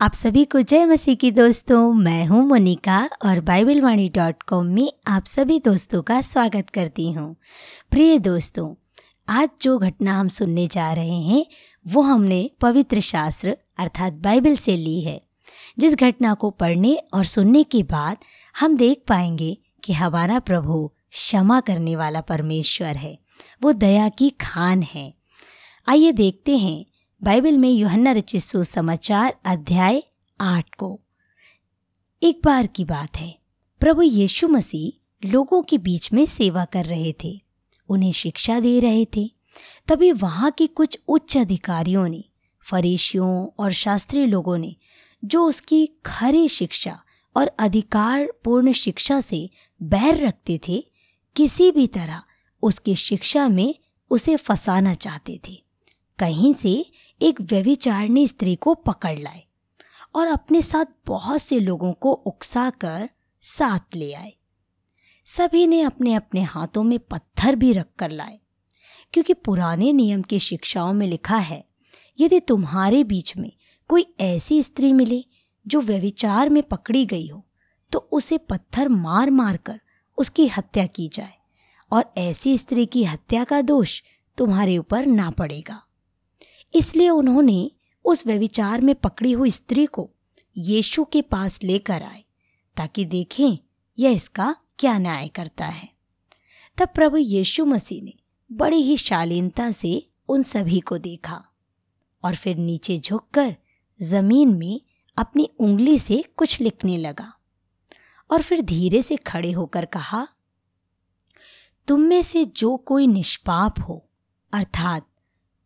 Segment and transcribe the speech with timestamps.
[0.00, 4.66] आप सभी को जय मसीह की दोस्तों, मैं हूँ मोनिका और बाइबल वाणी डॉट कॉम
[4.66, 7.36] में आप सभी दोस्तों का स्वागत करती हूँ।
[7.90, 8.74] प्रिय दोस्तों,
[9.28, 11.46] आज जो घटना हम सुनने जा रहे हैं,
[11.86, 15.22] वो हमने पवित्र शास्त्र अर्थात बाइबल से ली है।
[15.78, 18.16] जिस घटना को पढ़ने और सुनने के बाद
[18.60, 23.18] हम देख पाएँगे कि हमारा प्रभु क्षमा करने वाला परमेश्वर है।
[23.62, 25.14] वो दया की खान है।
[25.88, 26.84] आइए देखते हैं
[27.24, 30.02] बाइबल में यूहन्ना रचित सुसमाचार अध्याय
[30.40, 31.00] आठ को।
[32.22, 33.38] एक बार की बात है,
[33.80, 37.40] प्रभु यीशु मसीह लोगों के बीच में सेवा कर रहे थे,
[37.88, 39.30] उन्हें शिक्षा दे रहे थे।
[39.88, 42.24] तभी वहाँ के कुछ उच्च अधिकारियों ने
[42.60, 44.76] फरीशियों और शास्त्रीय लोगों ने,
[45.24, 47.02] जो उसकी खरी शिक्षा
[47.36, 49.50] और अधिकार पूर्ण शिक्षा से
[49.82, 50.84] बैर रखते थे,
[51.36, 52.22] किसी भी तरह
[52.62, 53.74] उसकी शिक्षा में
[54.10, 55.64] उसे फंसाना चाहते थे।
[56.18, 56.86] कहीं से
[57.24, 59.42] एक व्यभिचारिणी स्त्री को पकड़ लाए
[60.14, 63.08] और अपने साथ बहुत से लोगों को उकसा कर
[63.42, 64.32] साथ ले आए।
[65.26, 68.38] सभी ने अपने अपने हाथों में पत्थर भी रख कर लाए,
[69.12, 71.64] क्योंकि पुराने नियम की शिक्षाओं में लिखा है,
[72.18, 73.50] यदि तुम्हारे बीच में
[73.88, 75.24] कोई ऐसी स्त्री मिले
[75.66, 77.42] जो व्यविचार में पकड़ी गई हो
[77.92, 79.80] तो उसे पत्थर मार मार कर
[80.18, 81.34] उसकी हत्या की जाए
[81.92, 84.02] और ऐसी स्त्री की हत्या का दोष
[84.38, 85.82] तुम्हारे ऊपर ना पड़ेगा।
[86.74, 87.70] इसलिए उन्होंने
[88.04, 90.10] उस व्यविचार में पकड़ी हुई स्त्री को
[90.56, 92.24] यीशु के पास लेकर आए,
[92.76, 93.58] ताकि देखें
[93.98, 95.88] यह इसका क्या न्याय करता है।
[96.78, 98.12] तब प्रभु यीशु मसीह ने
[98.50, 101.42] बड़ी ही शालीनता से उन सभी को देखा
[102.24, 103.54] और फिर नीचे झुककर
[104.00, 104.80] ज़मीन में
[105.16, 107.32] अपनी उंगली से कुछ लिखने लगा
[108.30, 110.26] और फिर धीरे से खड़े होकर कहा,
[111.88, 114.04] तुम में से जो कोई निष्पाप हो,
[114.52, 115.06] अर्थात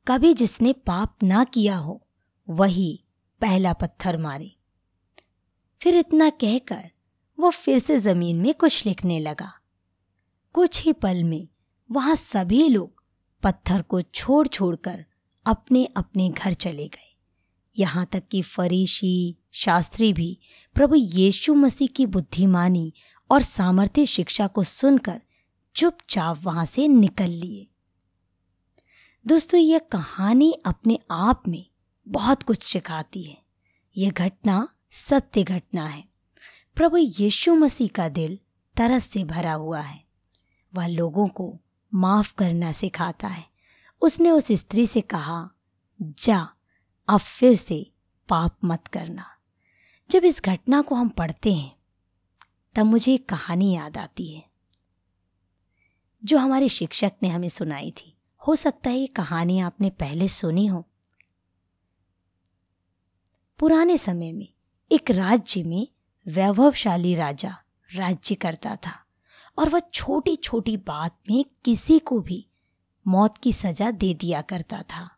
[0.09, 2.07] कभी जिसने पाप ना किया हो,
[2.49, 3.05] वही
[3.41, 4.57] पहला पत्थर मारे।
[5.83, 6.91] फिर इतना कहकर
[7.41, 9.53] वो फिर से ज़मीन में कुछ लिखने लगा।
[10.53, 11.49] कुछ ही पल में
[11.91, 13.03] वहाँ सभी लोग
[13.43, 15.05] पत्थर को छोड़ छोड़कर
[15.47, 17.17] अपने अपने घर चले गए।
[17.79, 20.39] यहाँ तक कि फरीशी शास्त्री भी
[20.75, 22.93] प्रभु यीशु मसीह की बुद्धिमानी
[23.31, 25.21] और सामर्थ्य शिक्षा को सुनकर
[25.75, 27.67] चुपचाप वहाँ से निकल लिए।
[29.29, 31.67] दोस्तों यह कहानी अपने आप में
[32.09, 33.43] बहुत कुछ सिखाती है।
[33.97, 36.05] यह घटना सत्य घटना है।
[36.77, 38.39] प्रभु यीशु मसीह का दिल
[38.77, 40.05] तरस से भरा हुआ है।
[40.75, 41.59] वह लोगों को
[41.95, 43.45] माफ़ करना सिखाता है।
[44.03, 45.51] उसने उस स्त्री से कहा,
[46.03, 46.49] जा,
[47.09, 47.91] अब फिर से
[48.29, 49.25] पाप मत करना।
[50.11, 51.77] जब इस घटना को हम पढ़ते हैं,
[52.75, 54.49] तब मुझे एक कहानी याद आती है,
[56.25, 58.15] जो हमारे शिक्षक ने हमें सुनाई थी।
[58.47, 60.85] हो सकता है ये कहानी आपने पहले सुनी हो।
[63.59, 64.49] पुराने समय में
[64.93, 65.89] एक राज्य में
[66.27, 67.57] वैभवशाली राजा
[67.95, 69.05] राज्य करता था
[69.59, 72.47] और वह छोटी छोटी बात में किसी को भी
[73.07, 75.09] मौत की सजा दे दिया करता था।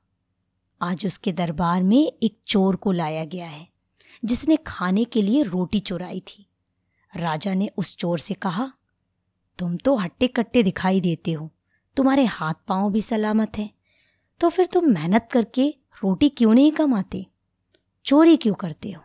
[0.82, 3.68] आज उसके दरबार में एक चोर को लाया गया है,
[4.24, 6.46] जिसने खाने के लिए रोटी चुराई थी।
[7.16, 8.72] राजा ने उस चोर से कहा,
[9.58, 11.50] तुम तो हट्टे कट्टे दिखाई देते हो।
[12.00, 13.70] तुम्हारे हाथ पाँव भी सलामत हैं।
[14.40, 15.74] तो फिर तुम मेहनत करके
[16.04, 17.26] रोटी क्यों नहीं कमाते?
[18.04, 19.02] चोरी क्यों करते हो?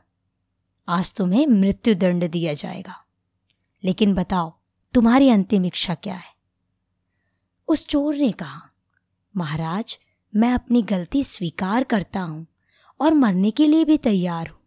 [0.88, 3.06] आज तुम्हें मृत्यु दंड दिया जाएगा।
[3.84, 4.60] लेकिन बताओ,
[4.94, 6.34] तुम्हारी अंतिम इच्छा क्या है?
[7.68, 8.62] उस चोर ने कहा,
[9.38, 9.98] महाराज,
[10.36, 12.48] मैं अपनी गलती स्वीकार करता हूँ
[13.00, 14.62] और मरने के लिए भी तैयार हूँ।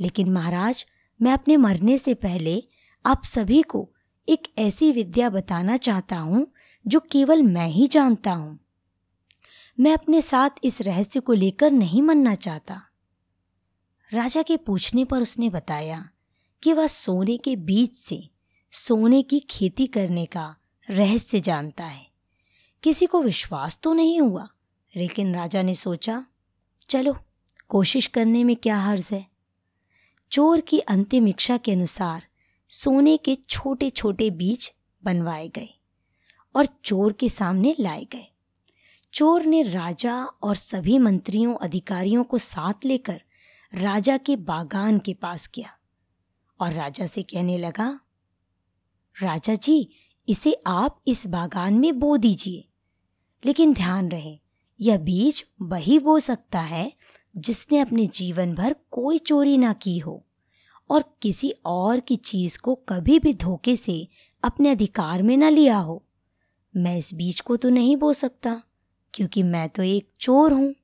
[0.00, 0.86] लेकिन महाराज,
[1.22, 2.64] मैं अपने मरने से पहले
[3.06, 3.90] आप सभी को
[4.28, 6.52] एक ऐसी विद्या बताना चाहता हूँ
[6.86, 8.58] जो केवल मैं ही जानता हूँ।
[9.80, 12.82] मैं अपने साथ इस रहस्य को लेकर नहीं मनना चाहता।
[14.12, 16.10] राजा के पूछने पर उसने बताया
[16.62, 18.30] कि वह सोने के बीज से
[18.72, 20.56] सोने की खेती करने का
[20.90, 22.06] रहस्य जानता है।
[22.82, 24.48] किसी को विश्वास तो नहीं हुआ,
[24.96, 26.26] लेकिन राजा ने सोचा,
[26.88, 27.16] चलो,
[27.68, 29.26] कोशिश करने में क्या हर्ज है?
[30.30, 32.26] चोर की अंतिम इच्छा के अनुसार
[32.68, 34.72] सोने के छोटे छोटे बीज
[35.04, 35.79] बनवाए गए।
[36.56, 38.26] और चोर के सामने लाए गए।
[39.14, 43.22] चोर ने राजा और सभी मंत्रियों, अधिकारियों को साथ लेकर
[43.74, 45.70] राजा के बागान के पास किया
[46.60, 48.00] और राजा से कहने लगा,
[49.22, 49.88] राजा जी,
[50.28, 52.68] इसे आप इस बागान में बो दीजिए।
[53.44, 54.38] लेकिन ध्यान रहे,
[54.80, 56.92] यह बीज वही बो सकता है
[57.36, 60.26] जिसने अपने जीवन भर कोई चोरी ना की हो
[60.90, 64.08] और किसी और की चीज़ को कभी भी धोखे से
[64.42, 66.06] अपने अधिकार में ना लिया हो।
[66.74, 68.60] मैं इस बीज को तो नहीं बो सकता,
[69.14, 70.74] क्योंकि मैं तो एक चोर हूँ।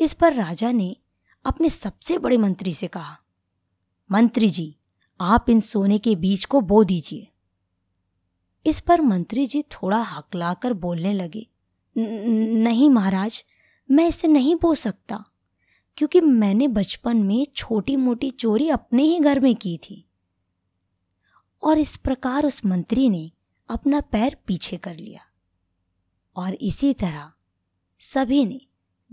[0.00, 0.96] इस पर राजा ने
[1.44, 3.16] अपने सबसे बड़े मंत्री से कहा,
[4.10, 4.74] मंत्री जी,
[5.20, 7.28] आप इन सोने के बीज को बो दीजिए।
[8.66, 11.46] इस पर मंत्री जी थोड़ा हकलाकर बोलने लगे
[11.96, 13.42] नहीं महाराज,
[13.88, 15.24] मैं इसे नहीं बो सकता,
[15.98, 20.04] क्योंकि मैंने बचपन में छोटी मोटी चोरी अपने ही घर में की थी।
[21.62, 23.30] और इस प्रकार उस मंत्री ने
[23.68, 25.20] अपना पैर पीछे कर लिया।
[26.36, 27.32] और इसी तरह
[28.00, 28.60] सभी ने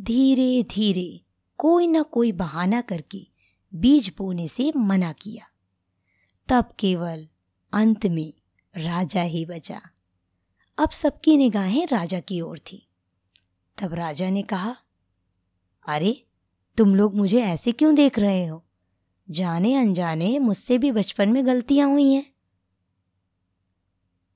[0.02, 1.22] धीरे धीरे
[1.58, 3.28] कोई ना कोई बहाना करके
[3.76, 5.46] बीज बोने से मना किया।
[6.48, 7.28] तब केवल
[7.74, 8.34] अंत में
[8.78, 9.82] राजा ही बचा।
[10.78, 12.88] अब सबकी निगाहें राजा की ओर थी।
[13.78, 14.78] तब राजा ने कहा,
[15.88, 16.26] अरे,
[16.78, 18.66] तुम लोग मुझे ऐसे क्यों देख रहे हो?
[19.30, 22.35] जाने अनजाने मुझसे भी बचपन में गलतियाँ हुई हैं।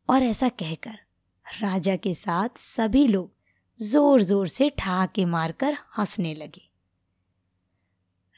[0.09, 0.97] और ऐसा कहकर
[1.45, 3.31] राजा के साथ सभी लोग
[3.79, 6.61] ज़ोर ज़ोर से ठहाके मारकर हंसने लगे।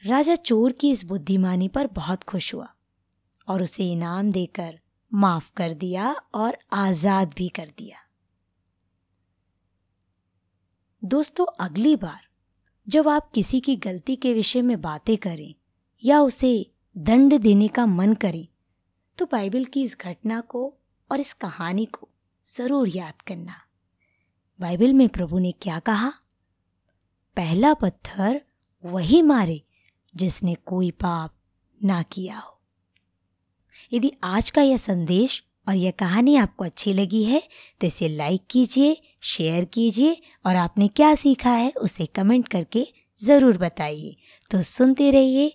[0.02, 2.68] राजा चोर की इस बुद्धिमानी पर बहुत खुश हुआ
[3.48, 4.78] और उसे इनाम देकर
[5.12, 7.98] माफ़ कर दिया और आज़ाद भी कर दिया।
[11.02, 12.20] दोस्तों, अगली बार
[12.86, 15.54] जब आप किसी की गलती के विषय में बातें करें
[16.02, 16.54] या उसे
[16.96, 18.46] दंड देने का मन करें
[19.18, 20.72] तो बाइबल की इस घटना को
[21.12, 22.08] और इस कहानी को
[22.46, 23.54] ज़रूर याद करना।
[24.60, 26.12] बाइबल में प्रभु ने क्या कहा?
[27.36, 28.40] पहला पत्थर
[28.84, 29.60] वही मारे
[30.14, 31.34] जिसने कोई पाप
[31.80, 32.58] ना किया हो।
[33.92, 37.42] यदि आज का यह संदेश और यह कहानी आपको अच्छी लगी है
[37.80, 40.16] तो इसे लाइक कीजिए शेयर कीजिए
[40.46, 42.86] और आपने क्या सीखा है, उसे कमेंट करके
[43.18, 44.16] ज़रूर बताइए।
[44.50, 45.54] तो सुनते रहिए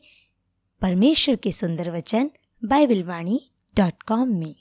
[0.82, 2.32] परमेश्वर के सुंदर वचन
[2.62, 3.40] बाइबल वाणी
[3.76, 4.56] डॉट कॉम में।